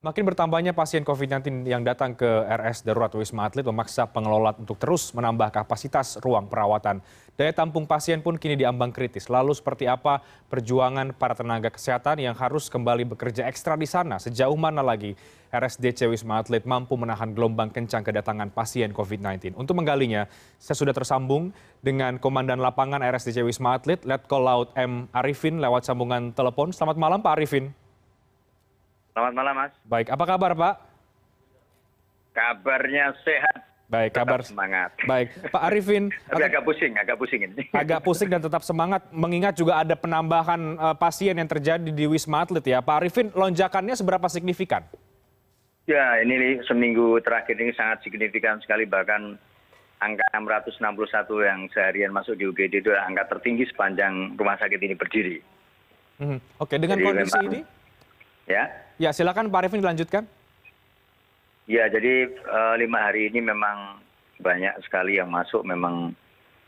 Makin 0.00 0.32
bertambahnya 0.32 0.72
pasien 0.72 1.04
COVID-19 1.04 1.60
yang 1.68 1.84
datang 1.84 2.16
ke 2.16 2.24
RS 2.24 2.88
Darurat 2.88 3.12
Wisma 3.12 3.44
Atlet 3.44 3.68
memaksa 3.68 4.08
pengelola 4.08 4.56
untuk 4.56 4.80
terus 4.80 5.12
menambah 5.12 5.52
kapasitas 5.52 6.16
ruang 6.24 6.48
perawatan. 6.48 7.04
Daya 7.36 7.52
tampung 7.52 7.84
pasien 7.84 8.24
pun 8.24 8.40
kini 8.40 8.56
diambang 8.56 8.96
kritis. 8.96 9.28
Lalu 9.28 9.52
seperti 9.52 9.84
apa 9.84 10.24
perjuangan 10.48 11.12
para 11.12 11.36
tenaga 11.36 11.68
kesehatan 11.68 12.16
yang 12.16 12.32
harus 12.32 12.72
kembali 12.72 13.12
bekerja 13.12 13.44
ekstra 13.44 13.76
di 13.76 13.84
sana? 13.84 14.16
Sejauh 14.16 14.56
mana 14.56 14.80
lagi 14.80 15.20
RSDC 15.52 16.08
Wisma 16.08 16.40
Atlet 16.40 16.64
mampu 16.64 16.96
menahan 16.96 17.36
gelombang 17.36 17.68
kencang 17.68 18.00
kedatangan 18.00 18.48
pasien 18.56 18.96
COVID-19? 18.96 19.52
Untuk 19.60 19.76
menggalinya, 19.76 20.24
saya 20.56 20.80
sudah 20.80 20.96
tersambung 20.96 21.52
dengan 21.84 22.16
Komandan 22.16 22.64
Lapangan 22.64 23.04
RSDC 23.04 23.44
Wisma 23.44 23.76
Atlet, 23.76 24.00
Letkol 24.08 24.48
Laut 24.48 24.72
M. 24.80 25.12
Arifin 25.12 25.60
lewat 25.60 25.84
sambungan 25.84 26.32
telepon. 26.32 26.72
Selamat 26.72 26.96
malam 26.96 27.20
Pak 27.20 27.36
Arifin. 27.36 27.76
Selamat 29.10 29.32
malam, 29.34 29.54
Mas. 29.58 29.72
Baik, 29.86 30.06
apa 30.14 30.24
kabar, 30.24 30.50
Pak? 30.54 30.74
Kabarnya 32.30 33.10
sehat. 33.26 33.56
Baik, 33.90 34.14
tetap 34.14 34.22
kabar 34.22 34.40
semangat. 34.46 34.90
Baik, 35.02 35.34
Pak 35.50 35.62
Arifin. 35.66 36.14
Tapi 36.30 36.46
agak 36.46 36.62
pusing, 36.62 36.92
agak 36.94 37.16
pusing 37.18 37.40
ini. 37.42 37.66
Agak 37.82 38.00
pusing 38.06 38.30
dan 38.30 38.38
tetap 38.38 38.62
semangat, 38.62 39.02
mengingat 39.10 39.58
juga 39.58 39.82
ada 39.82 39.98
penambahan 39.98 40.78
uh, 40.78 40.94
pasien 40.94 41.34
yang 41.34 41.50
terjadi 41.50 41.90
di 41.90 42.06
Wisma 42.06 42.46
Atlet 42.46 42.62
ya. 42.62 42.78
Pak 42.78 43.02
Arifin, 43.02 43.34
lonjakannya 43.34 43.98
seberapa 43.98 44.30
signifikan? 44.30 44.86
Ya, 45.90 46.22
ini 46.22 46.62
seminggu 46.70 47.18
terakhir 47.26 47.58
ini 47.58 47.74
sangat 47.74 48.06
signifikan 48.06 48.62
sekali, 48.62 48.86
bahkan 48.86 49.34
angka 49.98 50.22
661 50.38 51.50
yang 51.50 51.60
seharian 51.74 52.14
masuk 52.14 52.38
di 52.38 52.46
UGD 52.46 52.86
itu 52.86 52.94
adalah 52.94 53.10
angka 53.10 53.24
tertinggi 53.34 53.66
sepanjang 53.66 54.38
rumah 54.38 54.54
sakit 54.54 54.78
ini 54.78 54.94
berdiri. 54.94 55.42
Hmm. 56.22 56.38
Oke, 56.62 56.78
dengan 56.78 56.94
Jadi 56.94 57.06
kondisi 57.10 57.34
memang- 57.42 57.50
ini, 57.50 57.60
Ya, 58.50 58.66
ya 59.00 59.16
silakan 59.16 59.48
Pak 59.48 59.64
Arifin 59.64 59.80
dilanjutkan. 59.80 60.28
ya 61.64 61.88
jadi 61.88 62.28
eh, 62.28 62.74
lima 62.76 62.98
hari 63.00 63.32
ini 63.32 63.40
memang 63.40 63.96
banyak 64.44 64.76
sekali 64.84 65.16
yang 65.16 65.32
masuk 65.32 65.64
memang 65.64 66.12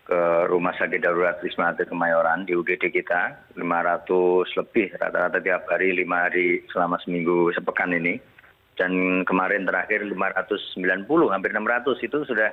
ke 0.03 0.21
rumah 0.51 0.75
sakit 0.75 0.99
darurat 0.99 1.39
Wisma 1.45 1.71
Atlet 1.71 1.87
Kemayoran 1.87 2.43
di 2.43 2.59
UGD 2.59 2.91
kita 2.91 3.39
500 3.55 4.59
lebih 4.59 4.89
rata-rata 4.99 5.39
tiap 5.39 5.63
hari 5.71 5.95
lima 5.95 6.27
hari 6.27 6.67
selama 6.75 6.99
seminggu 7.05 7.55
sepekan 7.55 7.95
ini 7.95 8.19
dan 8.75 9.23
kemarin 9.23 9.63
terakhir 9.63 10.03
590 10.03 11.07
hampir 11.31 11.51
600 11.55 12.03
itu 12.03 12.19
sudah 12.27 12.51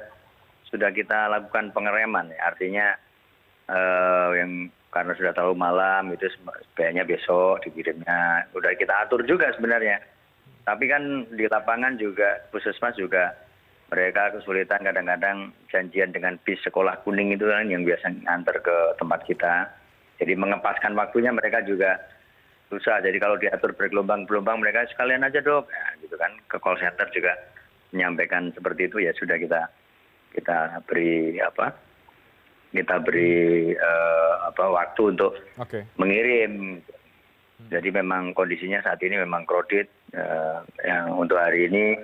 sudah 0.70 0.90
kita 0.94 1.26
lakukan 1.32 1.74
pengereman 1.74 2.30
ya. 2.30 2.40
artinya 2.54 2.88
eh, 3.72 4.30
yang 4.44 4.52
karena 4.90 5.14
sudah 5.14 5.34
tahu 5.38 5.54
malam 5.54 6.10
itu 6.10 6.26
sebaiknya 6.74 7.06
besok 7.06 7.62
dikirimnya. 7.62 8.50
Udah 8.58 8.74
kita 8.74 9.06
atur 9.06 9.22
juga 9.22 9.54
sebenarnya. 9.54 10.02
Tapi 10.66 10.86
kan 10.90 11.30
di 11.30 11.46
lapangan 11.46 11.98
juga 12.02 12.42
puskesmas 12.50 12.98
juga 12.98 13.34
mereka 13.90 14.34
kesulitan 14.38 14.86
kadang-kadang 14.86 15.50
janjian 15.70 16.14
dengan 16.14 16.38
bis 16.46 16.62
sekolah 16.62 17.02
kuning 17.06 17.34
itu 17.34 17.46
kan 17.46 17.70
yang 17.70 17.86
biasa 17.86 18.14
nganter 18.26 18.62
ke 18.62 18.78
tempat 18.98 19.22
kita. 19.30 19.54
Jadi 20.22 20.34
mengepaskan 20.36 20.98
waktunya 20.98 21.34
mereka 21.34 21.62
juga 21.66 21.98
susah. 22.70 23.02
Jadi 23.02 23.18
kalau 23.18 23.38
diatur 23.38 23.74
bergelombang-gelombang 23.78 24.62
mereka 24.62 24.90
sekalian 24.90 25.26
aja 25.26 25.42
dok. 25.42 25.70
Ya, 25.70 25.86
gitu 26.02 26.18
kan. 26.18 26.34
Ke 26.50 26.58
call 26.58 26.78
center 26.82 27.06
juga 27.14 27.34
menyampaikan 27.94 28.54
seperti 28.54 28.90
itu 28.90 29.02
ya 29.02 29.14
sudah 29.18 29.38
kita 29.38 29.62
kita 30.34 30.86
beri 30.86 31.42
apa 31.42 31.89
kita 32.70 33.02
beri 33.02 33.74
eh, 33.74 34.34
apa 34.46 34.64
waktu 34.70 35.02
untuk 35.18 35.34
mengirim. 35.98 36.82
Jadi 37.70 37.92
memang 37.92 38.32
kondisinya 38.32 38.80
saat 38.80 39.04
ini 39.04 39.20
memang 39.20 39.44
kredit 39.44 39.90
eh, 40.16 40.60
yang 40.86 41.18
untuk 41.18 41.38
hari 41.38 41.68
ini 41.68 41.98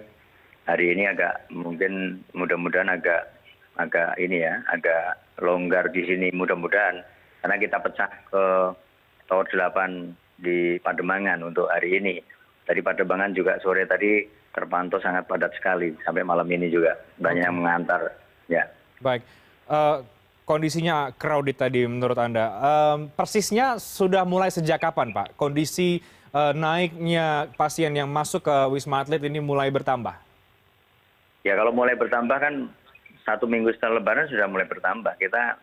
hari 0.65 0.97
ini 0.97 1.05
agak 1.05 1.45
mungkin 1.53 2.19
mudah-mudahan 2.33 2.89
agak 2.89 3.29
agak 3.77 4.17
ini 4.17 4.41
ya 4.41 4.59
agak 4.71 5.21
longgar 5.39 5.91
di 5.93 6.01
sini 6.07 6.31
mudah-mudahan 6.33 7.03
karena 7.43 7.55
kita 7.61 7.77
pecah 7.77 8.11
ke 8.31 8.45
tower 9.29 9.45
8 9.45 10.41
di 10.41 10.81
Pademangan 10.81 11.45
untuk 11.45 11.69
hari 11.69 12.01
ini. 12.01 12.15
Tadi 12.65 12.81
Pademangan 12.81 13.37
juga 13.37 13.61
sore 13.61 13.85
tadi 13.85 14.25
terpantau 14.55 14.97
sangat 15.03 15.27
padat 15.27 15.51
sekali 15.53 15.93
sampai 16.01 16.23
malam 16.23 16.47
ini 16.47 16.71
juga 16.71 16.95
banyak 17.19 17.43
yang 17.45 17.59
mengantar 17.61 18.01
ya. 18.49 18.63
Baik. 19.03 19.21
Eh, 19.69 19.97
kondisinya 20.45 21.11
crowded 21.17 21.57
tadi 21.57 21.83
menurut 21.89 22.15
Anda. 22.15 22.45
Persisnya 23.17 23.81
sudah 23.81 24.23
mulai 24.23 24.53
sejak 24.53 24.79
kapan, 24.79 25.11
Pak? 25.11 25.35
Kondisi 25.35 25.99
eh, 26.31 26.53
naiknya 26.53 27.49
pasien 27.57 27.91
yang 27.97 28.07
masuk 28.07 28.45
ke 28.45 28.55
Wisma 28.71 29.03
Atlet 29.03 29.25
ini 29.25 29.41
mulai 29.41 29.73
bertambah? 29.73 30.15
Ya 31.41 31.53
kalau 31.57 31.73
mulai 31.73 31.97
bertambah 31.97 32.37
kan 32.37 32.69
satu 33.25 33.49
minggu 33.49 33.73
setelah 33.75 34.01
lebaran 34.01 34.29
sudah 34.29 34.45
mulai 34.45 34.69
bertambah. 34.69 35.17
Kita 35.17 35.57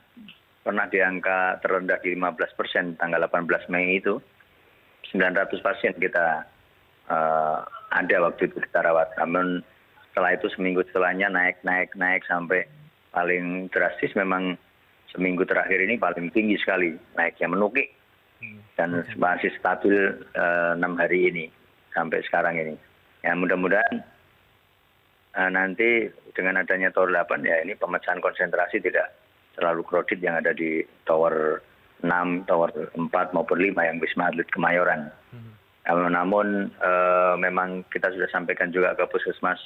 pernah 0.62 0.86
di 0.86 0.98
angka 1.02 1.58
terendah 1.62 1.98
di 2.02 2.14
15 2.14 2.58
persen 2.58 2.84
tanggal 2.98 3.22
18 3.30 3.70
Mei 3.70 4.02
itu. 4.02 4.18
900 5.14 5.62
pasien 5.62 5.94
kita 5.94 6.46
eh, 7.06 7.58
ada 7.94 8.16
waktu 8.26 8.50
itu 8.50 8.58
kita 8.58 8.82
rawat. 8.82 9.14
Namun 9.22 9.62
setelah 10.10 10.34
itu 10.36 10.50
seminggu 10.52 10.82
setelahnya 10.90 11.30
naik, 11.30 11.62
naik, 11.62 11.94
naik 11.96 12.22
sampai 12.26 12.66
paling 13.12 13.68
drastis 13.68 14.12
memang 14.16 14.56
seminggu 15.12 15.44
terakhir 15.44 15.78
ini 15.84 16.00
paling 16.00 16.32
tinggi 16.32 16.56
sekali 16.58 16.96
naiknya 17.14 17.52
menukik 17.52 17.92
dan 18.74 19.04
masih 19.20 19.52
stabil 19.60 19.94
eh, 20.34 20.72
enam 20.74 20.98
hari 20.98 21.30
ini 21.30 21.44
sampai 21.94 22.24
sekarang 22.26 22.58
ini. 22.58 22.74
Ya 23.22 23.36
mudah-mudahan 23.36 24.02
eh, 25.36 25.50
nanti 25.52 26.08
dengan 26.32 26.64
adanya 26.64 26.90
tower 26.90 27.12
8 27.12 27.44
ya 27.44 27.60
ini 27.62 27.76
pemecahan 27.76 28.24
konsentrasi 28.24 28.80
tidak 28.80 29.12
terlalu 29.54 29.84
kredit 29.84 30.18
yang 30.24 30.40
ada 30.40 30.56
di 30.56 30.80
tower 31.04 31.60
6, 32.02 32.48
tower 32.48 32.72
4 32.96 33.36
maupun 33.36 33.58
5 33.60 33.78
yang 33.78 34.00
Wisma 34.02 34.32
Atlet 34.32 34.48
Kemayoran. 34.50 35.12
Namun, 35.82 36.10
namun 36.14 36.46
eh, 36.80 37.34
memang 37.38 37.84
kita 37.92 38.10
sudah 38.10 38.30
sampaikan 38.32 38.72
juga 38.74 38.96
ke 38.96 39.04
puskesmas 39.06 39.60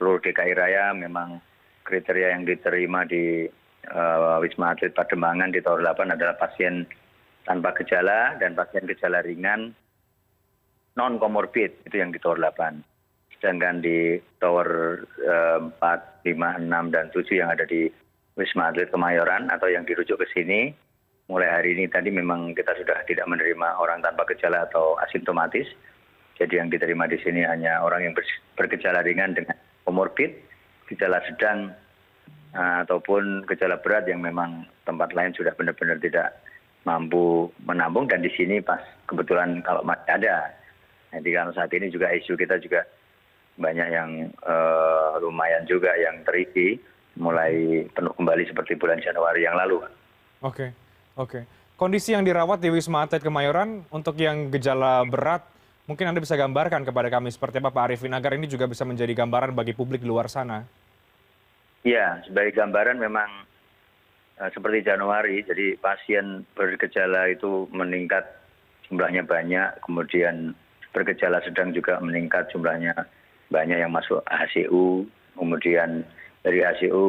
seluruh 0.00 0.22
DKI 0.24 0.56
Raya 0.56 0.96
memang 0.96 1.44
kriteria 1.84 2.32
yang 2.32 2.48
diterima 2.48 3.04
di 3.04 3.44
Wisma 4.40 4.76
Atlet 4.76 4.92
Pademangan 4.92 5.50
di 5.50 5.60
Tower 5.64 5.80
8 5.80 6.12
adalah 6.12 6.36
pasien 6.36 6.84
tanpa 7.48 7.72
gejala 7.80 8.36
dan 8.36 8.52
pasien 8.52 8.84
gejala 8.84 9.24
ringan 9.24 9.72
non 10.98 11.16
komorbid 11.16 11.72
itu 11.88 11.96
yang 11.96 12.12
di 12.12 12.20
Tower 12.20 12.36
8. 12.38 12.84
Sedangkan 13.38 13.80
di 13.80 14.20
Tower 14.36 15.00
eh, 15.24 15.58
4, 15.64 16.28
5, 16.28 16.68
6 16.68 16.94
dan 16.94 17.08
7 17.08 17.40
yang 17.40 17.48
ada 17.48 17.64
di 17.64 17.88
Wisma 18.36 18.68
Atlet 18.68 18.92
Kemayoran 18.92 19.48
atau 19.48 19.68
yang 19.72 19.88
dirujuk 19.88 20.20
ke 20.20 20.26
sini 20.32 20.72
mulai 21.30 21.46
hari 21.46 21.78
ini 21.78 21.86
tadi 21.86 22.10
memang 22.10 22.58
kita 22.58 22.74
sudah 22.74 23.06
tidak 23.06 23.30
menerima 23.30 23.78
orang 23.78 24.02
tanpa 24.02 24.26
gejala 24.34 24.66
atau 24.66 24.98
asimptomatis. 24.98 25.70
Jadi 26.36 26.58
yang 26.58 26.68
diterima 26.72 27.06
di 27.06 27.20
sini 27.22 27.46
hanya 27.46 27.84
orang 27.86 28.10
yang 28.10 28.14
bergejala 28.58 29.06
ringan 29.06 29.38
dengan 29.38 29.54
komorbid, 29.86 30.34
gejala 30.90 31.22
sedang 31.30 31.70
eh, 31.70 31.89
ataupun 32.54 33.46
gejala 33.46 33.78
berat 33.78 34.10
yang 34.10 34.22
memang 34.22 34.66
tempat 34.82 35.14
lain 35.14 35.30
sudah 35.34 35.54
benar-benar 35.54 36.02
tidak 36.02 36.34
mampu 36.82 37.52
menampung 37.62 38.08
dan 38.08 38.24
di 38.24 38.32
sini 38.34 38.58
pas 38.58 38.80
kebetulan 39.06 39.62
kalau 39.62 39.84
ada. 39.86 40.50
Jadi 41.10 41.30
kalau 41.34 41.52
saat 41.54 41.70
ini 41.74 41.90
juga 41.90 42.10
isu 42.14 42.34
kita 42.34 42.58
juga 42.62 42.86
banyak 43.58 43.88
yang 43.90 44.10
eh, 44.30 45.12
lumayan 45.20 45.66
juga 45.66 45.94
yang 45.94 46.22
terisi 46.24 46.78
mulai 47.18 47.84
penuh 47.90 48.14
kembali 48.14 48.48
seperti 48.48 48.78
bulan 48.78 49.02
Januari 49.02 49.44
yang 49.44 49.58
lalu. 49.58 49.82
Oke, 50.40 50.72
oke. 51.18 51.44
Kondisi 51.76 52.12
yang 52.12 52.24
dirawat 52.24 52.60
di 52.60 52.68
Wisma 52.68 53.04
Atlet 53.04 53.24
Kemayoran 53.24 53.84
untuk 53.88 54.16
yang 54.20 54.52
gejala 54.52 55.04
berat, 55.08 55.44
mungkin 55.88 56.12
Anda 56.12 56.20
bisa 56.20 56.36
gambarkan 56.36 56.84
kepada 56.84 57.08
kami 57.08 57.32
seperti 57.32 57.60
apa 57.60 57.72
Pak 57.72 57.84
Arifin 57.88 58.12
agar 58.12 58.36
ini 58.36 58.48
juga 58.48 58.68
bisa 58.68 58.84
menjadi 58.84 59.12
gambaran 59.16 59.56
bagi 59.56 59.72
publik 59.72 60.04
di 60.04 60.08
luar 60.08 60.28
sana. 60.28 60.64
Ya, 61.80 62.20
sebagai 62.28 62.60
gambaran 62.60 63.00
memang 63.00 63.48
eh, 64.36 64.50
seperti 64.52 64.84
Januari, 64.84 65.40
jadi 65.44 65.80
pasien 65.80 66.44
bergejala 66.52 67.32
itu 67.32 67.68
meningkat 67.72 68.28
jumlahnya 68.88 69.24
banyak, 69.24 69.80
kemudian 69.86 70.52
bergejala 70.92 71.40
sedang 71.46 71.72
juga 71.72 71.96
meningkat 72.02 72.50
jumlahnya 72.52 72.92
banyak 73.48 73.80
yang 73.80 73.94
masuk 73.94 74.20
HCU, 74.28 75.08
kemudian 75.38 76.04
dari 76.44 76.60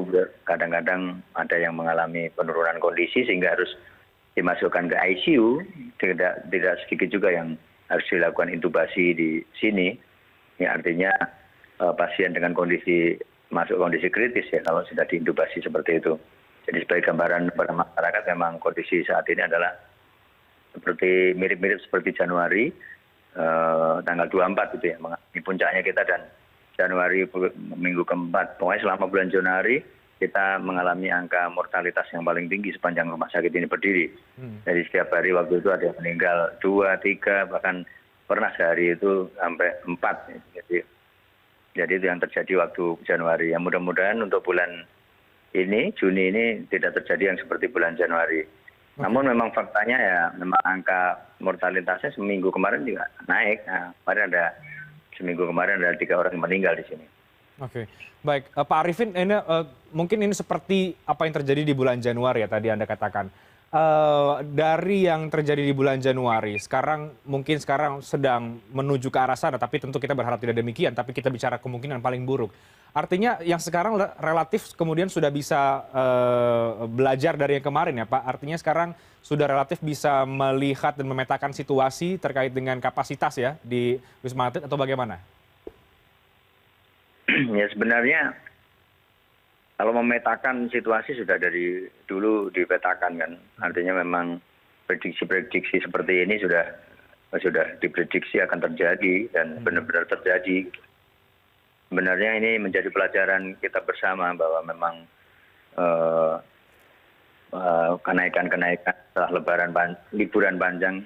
ber- 0.08 0.32
kadang-kadang 0.44 1.24
ada 1.36 1.56
yang 1.56 1.76
mengalami 1.76 2.28
penurunan 2.36 2.80
kondisi 2.80 3.24
sehingga 3.24 3.56
harus 3.56 3.72
dimasukkan 4.36 4.88
ke 4.92 4.96
ICU, 4.96 5.64
tidak 6.00 6.48
tidak 6.48 6.80
sedikit 6.86 7.12
juga 7.12 7.30
yang 7.36 7.60
harus 7.92 8.08
dilakukan 8.08 8.52
intubasi 8.52 9.12
di 9.12 9.30
sini. 9.60 10.00
Ini 10.60 10.66
artinya 10.68 11.12
eh, 11.80 11.94
pasien 12.00 12.32
dengan 12.32 12.56
kondisi 12.56 13.20
masuk 13.52 13.78
kondisi 13.78 14.08
kritis 14.08 14.48
ya 14.50 14.64
kalau 14.64 14.82
sudah 14.88 15.04
diintubasi 15.06 15.60
seperti 15.62 16.00
itu. 16.00 16.16
Jadi 16.66 16.78
sebagai 16.86 17.12
gambaran 17.12 17.52
kepada 17.52 17.72
masyarakat 17.76 18.24
memang 18.32 18.58
kondisi 18.64 19.04
saat 19.04 19.28
ini 19.28 19.44
adalah 19.44 19.76
seperti 20.72 21.36
mirip-mirip 21.36 21.84
seperti 21.84 22.16
Januari 22.16 22.72
eh, 23.36 23.96
tanggal 24.08 24.28
24 24.32 24.80
gitu 24.80 24.86
ya, 24.96 24.98
mengalami 25.04 25.40
puncaknya 25.44 25.82
kita 25.84 26.02
dan 26.08 26.22
Januari 26.80 27.28
minggu 27.76 28.08
keempat. 28.08 28.58
Pokoknya 28.58 28.82
selama 28.88 29.06
bulan 29.12 29.30
Januari 29.30 29.84
kita 30.22 30.62
mengalami 30.62 31.10
angka 31.10 31.50
mortalitas 31.50 32.06
yang 32.14 32.22
paling 32.22 32.46
tinggi 32.46 32.70
sepanjang 32.78 33.10
rumah 33.10 33.28
sakit 33.34 33.50
ini 33.52 33.66
berdiri. 33.66 34.06
Hmm. 34.38 34.62
Jadi 34.70 34.86
setiap 34.88 35.10
hari 35.10 35.34
waktu 35.34 35.58
itu 35.58 35.70
ada 35.74 35.90
yang 35.90 35.98
meninggal 35.98 36.54
dua, 36.62 37.02
tiga, 37.02 37.50
bahkan 37.50 37.82
pernah 38.30 38.54
sehari 38.54 38.94
itu 38.94 39.28
sampai 39.42 39.74
empat. 39.90 40.30
Jadi, 40.54 40.86
jadi 41.72 41.94
itu 41.98 42.06
yang 42.08 42.20
terjadi 42.20 42.68
waktu 42.68 43.00
Januari. 43.08 43.56
Yang 43.56 43.72
mudah-mudahan 43.72 44.20
untuk 44.20 44.44
bulan 44.44 44.84
ini, 45.56 45.92
Juni 45.96 46.32
ini 46.32 46.46
tidak 46.68 47.00
terjadi 47.02 47.34
yang 47.34 47.38
seperti 47.40 47.72
bulan 47.72 47.96
Januari. 47.96 48.44
Namun 49.00 49.32
memang 49.32 49.56
faktanya 49.56 49.98
ya, 49.98 50.22
memang 50.36 50.60
angka 50.68 51.16
mortalitasnya 51.40 52.12
seminggu 52.12 52.52
kemarin 52.52 52.84
juga 52.84 53.08
naik. 53.26 53.64
Nah, 53.64 53.96
kemarin 54.04 54.24
ada 54.36 54.46
seminggu 55.16 55.44
kemarin 55.48 55.80
ada 55.80 55.96
tiga 55.96 56.20
orang 56.20 56.36
yang 56.36 56.44
meninggal 56.44 56.76
di 56.76 56.86
sini. 56.92 57.06
Oke, 57.62 57.88
baik 58.26 58.52
uh, 58.58 58.66
Pak 58.66 58.80
Arifin, 58.84 59.14
ini 59.14 59.38
uh, 59.38 59.64
mungkin 59.94 60.18
ini 60.20 60.34
seperti 60.34 60.98
apa 61.06 61.30
yang 61.30 61.34
terjadi 61.40 61.62
di 61.62 61.74
bulan 61.78 62.02
Januari 62.02 62.44
ya 62.44 62.50
tadi 62.52 62.68
Anda 62.68 62.90
katakan. 62.90 63.30
Uh, 63.72 64.44
dari 64.52 65.08
yang 65.08 65.32
terjadi 65.32 65.64
di 65.64 65.72
bulan 65.72 65.96
Januari, 66.04 66.60
sekarang 66.60 67.16
mungkin 67.24 67.56
sekarang 67.56 68.04
sedang 68.04 68.60
menuju 68.76 69.08
ke 69.08 69.16
arah 69.16 69.40
sana, 69.40 69.56
tapi 69.56 69.80
tentu 69.80 69.96
kita 69.96 70.12
berharap 70.12 70.44
tidak 70.44 70.60
demikian. 70.60 70.92
Tapi 70.92 71.16
kita 71.16 71.32
bicara 71.32 71.56
kemungkinan 71.56 72.04
paling 72.04 72.28
buruk. 72.28 72.52
Artinya 72.92 73.40
yang 73.40 73.64
sekarang 73.64 73.96
relatif 74.20 74.76
kemudian 74.76 75.08
sudah 75.08 75.32
bisa 75.32 75.88
uh, 75.88 76.84
belajar 76.84 77.40
dari 77.40 77.64
yang 77.64 77.66
kemarin 77.72 78.04
ya 78.04 78.04
Pak. 78.04 78.28
Artinya 78.28 78.60
sekarang 78.60 78.92
sudah 79.24 79.48
relatif 79.48 79.80
bisa 79.80 80.28
melihat 80.28 81.00
dan 81.00 81.08
memetakan 81.08 81.56
situasi 81.56 82.20
terkait 82.20 82.52
dengan 82.52 82.76
kapasitas 82.84 83.40
ya 83.40 83.56
di 83.64 83.96
Wisma 84.20 84.52
Atlet 84.52 84.68
atau 84.68 84.76
bagaimana? 84.76 85.24
ya 87.32 87.66
sebenarnya 87.72 88.36
kalau 89.82 89.98
memetakan 89.98 90.70
situasi 90.70 91.18
sudah 91.18 91.42
dari 91.42 91.90
dulu 92.06 92.54
dipetakan 92.54 93.18
kan. 93.18 93.34
Artinya 93.66 93.98
memang 94.06 94.38
prediksi-prediksi 94.86 95.82
seperti 95.82 96.22
ini 96.22 96.38
sudah 96.38 96.70
sudah 97.42 97.82
diprediksi 97.82 98.38
akan 98.46 98.62
terjadi 98.62 99.26
dan 99.34 99.58
hmm. 99.58 99.66
benar-benar 99.66 100.06
terjadi 100.06 100.70
sebenarnya 101.90 102.38
ini 102.38 102.62
menjadi 102.62 102.94
pelajaran 102.94 103.58
kita 103.58 103.82
bersama 103.82 104.38
bahwa 104.38 104.62
memang 104.70 104.96
uh, 105.82 106.38
uh, 107.58 107.98
kenaikan-kenaikan 108.06 108.94
setelah 108.94 109.34
lebaran 109.34 109.74
liburan 110.14 110.62
panjang 110.62 111.02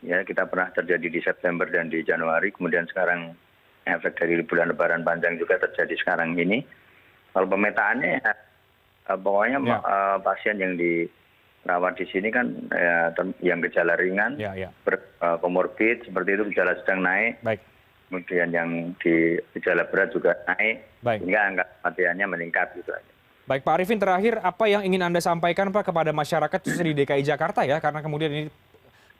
ya 0.00 0.24
kita 0.24 0.48
pernah 0.48 0.72
terjadi 0.72 1.12
di 1.12 1.20
September 1.20 1.68
dan 1.68 1.92
di 1.92 2.00
Januari 2.00 2.56
kemudian 2.56 2.88
sekarang 2.88 3.36
efek 3.84 4.16
dari 4.16 4.40
liburan 4.40 4.72
lebaran 4.72 5.04
panjang 5.04 5.36
juga 5.36 5.60
terjadi 5.60 5.92
sekarang 6.00 6.38
ini 6.40 6.64
kalau 7.32 7.46
pemetaannya 7.48 8.22
ya, 8.22 8.32
uh, 9.12 9.18
pokoknya 9.18 9.58
ya. 9.62 9.78
uh, 9.82 10.16
pasien 10.20 10.56
yang 10.58 10.74
dirawat 10.76 11.96
di 11.98 12.06
sini 12.08 12.28
kan 12.32 12.46
ya, 12.72 13.12
yang 13.44 13.58
gejala 13.64 13.96
ringan 14.00 14.36
ya, 14.40 14.52
ya. 14.56 14.70
komorbid 15.40 16.04
seperti 16.06 16.36
itu 16.38 16.42
gejala 16.54 16.76
sedang 16.82 17.04
naik 17.04 17.40
Baik 17.44 17.60
kemudian 18.08 18.48
yang 18.48 18.68
di 19.04 19.36
gejala 19.52 19.84
berat 19.92 20.08
juga 20.16 20.32
naik 20.48 20.80
sehingga 21.04 21.40
angka 21.44 21.64
kematiannya 21.68 22.26
meningkat 22.26 22.66
gitu 22.80 22.90
aja. 22.90 23.12
Baik 23.44 23.64
Pak 23.64 23.74
Arifin 23.80 24.00
terakhir 24.00 24.40
apa 24.40 24.64
yang 24.68 24.82
ingin 24.84 25.00
Anda 25.04 25.20
sampaikan 25.20 25.68
Pak 25.72 25.92
kepada 25.92 26.12
masyarakat 26.12 26.58
khususnya 26.60 26.88
di 26.88 27.04
DKI 27.04 27.24
Jakarta 27.24 27.64
ya 27.64 27.80
karena 27.80 28.00
kemudian 28.00 28.32
ini 28.32 28.44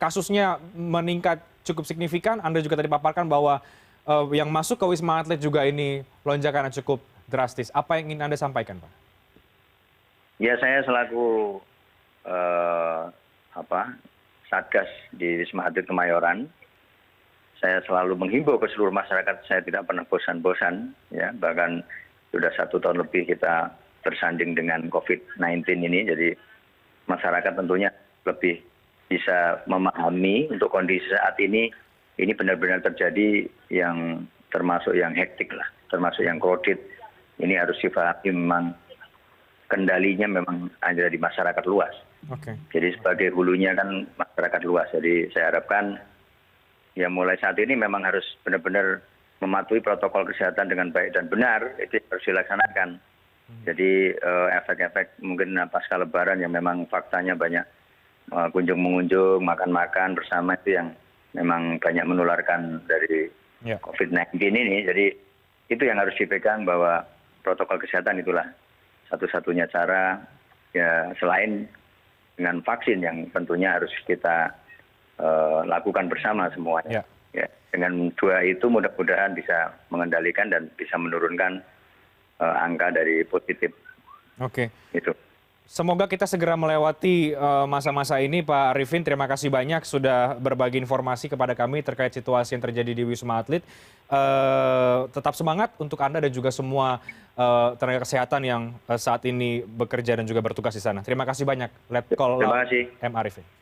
kasusnya 0.01 0.57
meningkat 0.73 1.41
cukup 1.65 1.85
signifikan 1.85 2.41
Anda 2.41 2.65
juga 2.65 2.81
tadi 2.81 2.89
paparkan 2.89 3.29
bahwa 3.29 3.61
uh, 4.09 4.25
yang 4.33 4.49
masuk 4.49 4.81
ke 4.81 4.87
Wisma 4.89 5.21
Atlet 5.21 5.41
juga 5.41 5.65
ini 5.69 6.05
lonjakan 6.25 6.73
cukup 6.81 7.01
drastis. 7.29 7.69
Apa 7.77 8.01
yang 8.01 8.11
ingin 8.13 8.33
Anda 8.33 8.37
sampaikan 8.41 8.81
Pak? 8.81 8.93
Ya 10.41 10.55
saya 10.57 10.83
selaku 10.83 11.59
uh, 12.25 13.11
apa 13.55 13.95
Satgas 14.49 14.89
di 15.13 15.45
Wisma 15.45 15.69
Atlet 15.69 15.85
Kemayoran 15.85 16.49
saya 17.59 17.83
selalu 17.85 18.15
menghimbau 18.15 18.57
ke 18.57 18.71
seluruh 18.71 18.95
masyarakat 18.95 19.45
saya 19.51 19.61
tidak 19.67 19.85
pernah 19.91 20.07
bosan 20.07 20.39
bosan 20.39 20.95
ya 21.11 21.35
bahkan 21.43 21.83
sudah 22.31 22.55
satu 22.55 22.79
tahun 22.79 23.03
lebih 23.03 23.27
kita 23.35 23.75
bersanding 24.07 24.55
dengan 24.55 24.87
covid 24.95 25.19
19 25.43 25.67
ini 25.91 26.07
jadi 26.07 26.29
masyarakat 27.11 27.53
tentunya 27.59 27.91
lebih 28.23 28.63
bisa 29.11 29.59
memahami 29.67 30.47
untuk 30.55 30.71
kondisi 30.71 31.11
saat 31.11 31.35
ini 31.43 31.73
ini 32.21 32.31
benar 32.31 32.55
benar 32.61 32.79
terjadi 32.85 33.51
yang 33.75 34.23
termasuk 34.55 34.95
yang 34.95 35.11
hektik 35.19 35.51
lah 35.51 35.67
termasuk 35.91 36.23
yang 36.23 36.39
kredit 36.39 36.79
ini 37.39 37.55
harus 37.55 37.79
difahami 37.79 38.35
memang 38.35 38.65
kendalinya 39.69 40.27
memang 40.27 40.73
ada 40.81 41.07
di 41.07 41.19
masyarakat 41.21 41.65
luas. 41.69 41.93
Okay. 42.35 42.59
Jadi 42.75 42.99
sebagai 42.99 43.31
hulunya 43.31 43.77
kan 43.79 44.09
masyarakat 44.19 44.63
luas. 44.67 44.91
Jadi 44.91 45.31
saya 45.31 45.55
harapkan 45.55 46.01
ya 46.99 47.07
mulai 47.07 47.39
saat 47.39 47.55
ini 47.63 47.79
memang 47.79 48.03
harus 48.03 48.27
benar 48.43 48.59
benar 48.59 48.87
mematuhi 49.39 49.79
protokol 49.79 50.27
kesehatan 50.27 50.67
dengan 50.67 50.91
baik 50.91 51.15
dan 51.15 51.31
benar 51.31 51.79
itu 51.79 52.03
harus 52.11 52.27
dilaksanakan 52.27 52.99
hmm. 52.99 53.63
jadi 53.71 53.91
eh, 54.19 54.49
efek 54.59 54.83
efek 54.83 55.07
mungkin 55.23 55.55
pasca 55.71 55.95
lebaran 55.95 56.43
yang 56.43 56.51
memang 56.51 56.91
faktanya 56.91 57.39
banyak 57.39 57.63
eh, 58.35 58.49
kunjung 58.51 58.83
mengunjung 58.83 59.47
makan 59.47 59.71
makan 59.71 60.19
bersama 60.19 60.59
itu 60.59 60.75
yang 60.75 60.91
memang 61.39 61.79
banyak 61.79 62.03
menularkan 62.03 62.83
dari 62.91 63.31
ya. 63.63 63.79
covid 63.79 64.11
19 64.11 64.43
ini 64.43 64.83
jadi 64.83 65.07
itu 65.71 65.83
yang 65.87 66.03
harus 66.03 66.19
dipegang 66.19 66.67
bahwa 66.67 67.07
protokol 67.49 67.81
kesehatan 67.81 68.21
itulah 68.21 68.45
satu 69.09 69.25
satunya 69.33 69.65
cara 69.73 70.21
ya 70.77 71.09
selain 71.17 71.65
dengan 72.37 72.61
vaksin 72.61 73.01
yang 73.01 73.25
tentunya 73.33 73.81
harus 73.81 73.91
kita 74.05 74.53
Eh, 75.19 75.61
lakukan 75.67 76.07
bersama 76.07 76.47
semuanya. 76.55 77.03
Ya. 77.35 77.43
ya. 77.43 77.47
Dengan 77.75 78.15
dua 78.15 78.39
itu 78.47 78.71
mudah-mudahan 78.71 79.35
bisa 79.35 79.75
mengendalikan 79.91 80.47
dan 80.47 80.71
bisa 80.79 80.95
menurunkan 80.95 81.59
uh, 82.39 82.57
angka 82.63 82.95
dari 82.95 83.27
positif. 83.27 83.75
Oke. 84.39 84.71
Itu. 84.95 85.11
Semoga 85.69 86.09
kita 86.09 86.25
segera 86.25 86.57
melewati 86.57 87.37
eh, 87.37 87.67
masa-masa 87.69 88.17
uh, 88.17 88.25
ini, 88.25 88.41
Pak 88.41 88.73
Arifin. 88.73 89.05
Terima 89.05 89.29
kasih 89.29 89.53
banyak 89.53 89.85
sudah 89.85 90.41
berbagi 90.41 90.81
informasi 90.81 91.29
kepada 91.29 91.53
kami 91.53 91.85
terkait 91.85 92.09
situasi 92.09 92.57
yang 92.57 92.65
terjadi 92.65 92.97
di 92.97 93.05
Wisma 93.05 93.45
Atlet. 93.45 93.61
Uh, 94.09 95.05
tetap 95.13 95.37
semangat 95.37 95.77
untuk 95.77 96.01
Anda 96.01 96.25
dan 96.25 96.33
juga 96.33 96.49
semua 96.49 97.05
uh, 97.37 97.77
tenaga 97.77 98.09
kesehatan 98.09 98.41
yang 98.41 98.63
saat 98.97 99.21
ini 99.29 99.61
bekerja 99.61 100.17
dan 100.17 100.25
juga 100.25 100.41
bertugas 100.41 100.73
di 100.73 100.81
sana. 100.81 101.05
Terima 101.05 101.29
kasih 101.29 101.45
banyak, 101.45 101.69
Letkol 101.93 102.41
M. 103.05 103.13
Arifin. 103.13 103.58